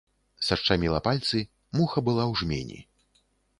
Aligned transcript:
Сашчаміла 0.45 1.01
пальцы, 1.09 1.37
муха 1.81 2.05
была 2.09 2.25
ў 2.31 2.43
жмені. 2.43 2.79